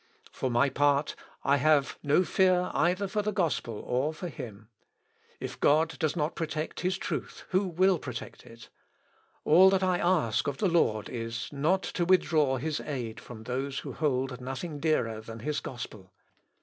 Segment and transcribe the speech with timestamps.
[0.31, 1.13] For my part
[1.43, 4.67] I have no fear either for the gospel or for him.
[5.39, 8.69] If God does not protect his truth, who will protect it?
[9.45, 13.77] All that I ask of the Lord is, not to withdraw his aid from those
[13.81, 16.11] who hold nothing dearer than his gospel.